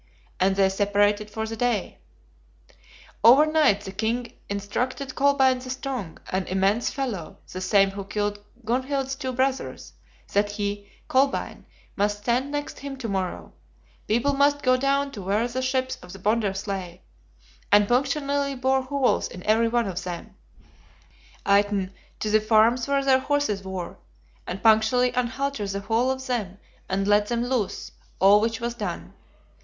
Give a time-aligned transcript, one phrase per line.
[0.39, 1.99] And they separated for the day."
[3.23, 9.13] Overnight the king instructed Kolbein the Strong, an immense fellow, the same who killed Gunhild's
[9.13, 9.93] two brothers,
[10.33, 13.53] that he, Kolbein, must stand next him to morrow;
[14.07, 17.03] people must go down to where the ships of the Bonders lay,
[17.71, 20.35] and punctually bore holes in every one of them;
[21.45, 21.91] item,
[22.21, 23.99] to the farms where their horses wore,
[24.47, 26.57] and punctually unhalter the whole of them,
[26.89, 29.13] and let them loose: all which was done.